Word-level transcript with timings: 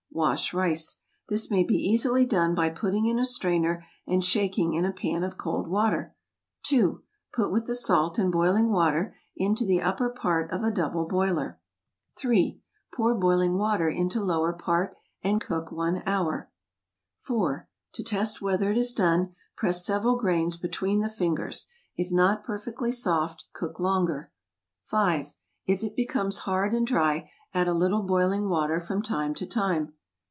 Wash 0.13 0.53
rice. 0.53 0.97
This 1.29 1.49
may 1.49 1.63
be 1.63 1.73
easily 1.73 2.25
done 2.25 2.53
by 2.53 2.69
putting 2.69 3.05
in 3.05 3.17
a 3.17 3.25
strainer 3.25 3.85
and 4.05 4.21
shaking 4.21 4.73
in 4.73 4.83
a 4.83 4.91
pan 4.91 5.23
of 5.23 5.37
cold 5.37 5.69
water. 5.69 6.13
2. 6.63 7.01
Put 7.33 7.49
with 7.49 7.65
the 7.65 7.73
salt 7.75 8.19
and 8.19 8.29
boiling 8.29 8.69
water, 8.69 9.15
into 9.37 9.65
the 9.65 9.81
upper 9.81 10.09
part 10.09 10.51
of 10.51 10.63
a 10.63 10.69
double 10.69 11.07
boiler. 11.07 11.61
3. 12.17 12.59
Pour 12.93 13.15
boiling 13.15 13.57
water 13.57 13.87
into 13.89 14.19
lower 14.21 14.51
part, 14.51 14.93
and 15.23 15.39
cook 15.39 15.71
1 15.71 16.03
hour. 16.05 16.51
[Illustration: 17.23 17.23
Steamed 17.23 17.29
rice] 17.45 17.61
4. 17.61 17.69
To 17.93 18.03
test 18.03 18.41
whether 18.41 18.69
it 18.69 18.77
is 18.77 18.91
done, 18.93 19.33
press 19.55 19.85
several 19.85 20.17
grains 20.17 20.57
between 20.57 20.99
the 20.99 21.09
fingers. 21.09 21.67
If 21.95 22.11
not 22.11 22.43
perfectly 22.43 22.91
soft, 22.91 23.45
cook 23.53 23.79
longer. 23.79 24.31
5. 24.83 25.33
If 25.65 25.81
it 25.83 25.95
becomes 25.95 26.39
hard 26.39 26.73
and 26.73 26.85
dry, 26.85 27.31
add 27.53 27.69
a 27.69 27.73
little 27.73 28.03
boiling 28.03 28.49
water 28.49 28.81
from 28.81 29.01
time 29.01 29.33
to 29.35 29.47
time. 29.47 29.93